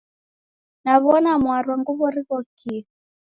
Naw'ona 0.83 1.31
mwarwa 1.43 1.73
nguw'o 1.79 2.07
righokie 2.13 2.79